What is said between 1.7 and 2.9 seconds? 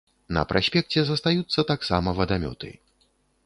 таксама вадамёты.